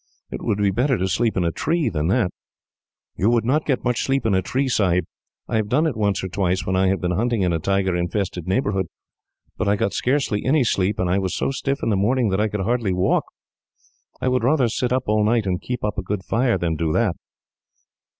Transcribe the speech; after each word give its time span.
It 0.31 0.41
would 0.41 0.57
be 0.57 0.71
better 0.71 0.97
to 0.97 1.07
sleep 1.07 1.37
in 1.37 1.43
a 1.45 1.51
tree 1.51 1.87
than 1.87 2.07
that." 2.07 2.31
"You 3.15 3.29
would 3.29 3.45
not 3.45 3.67
get 3.67 3.83
much 3.83 4.01
sleep 4.03 4.25
in 4.25 4.33
a 4.33 4.41
tree, 4.41 4.67
Sahib. 4.67 5.05
I 5.47 5.57
have 5.57 5.69
done 5.69 5.85
it 5.85 5.95
once 5.95 6.23
or 6.23 6.27
twice, 6.27 6.65
when 6.65 6.75
I 6.75 6.87
have 6.87 6.99
been 6.99 7.11
hunting 7.11 7.43
in 7.43 7.53
a 7.53 7.59
tiger 7.59 7.95
infested 7.95 8.47
neighbourhood; 8.47 8.87
but 9.59 9.67
I 9.67 9.75
got 9.75 9.93
scarcely 9.93 10.43
any 10.43 10.63
sleep, 10.63 10.97
and 10.97 11.21
was 11.21 11.35
so 11.35 11.51
stiff, 11.51 11.83
in 11.83 11.89
the 11.89 11.95
morning, 11.97 12.29
that 12.29 12.41
I 12.41 12.47
could 12.47 12.61
hardly 12.61 12.93
walk. 12.93 13.25
I 14.19 14.27
would 14.27 14.43
rather 14.43 14.69
sit 14.69 14.91
up 14.91 15.03
all 15.05 15.23
night, 15.23 15.45
and 15.45 15.61
keep 15.61 15.83
up 15.83 15.99
a 15.99 16.01
good 16.01 16.23
fire, 16.25 16.57
than 16.57 16.75
do 16.77 16.91
that." 16.93 17.15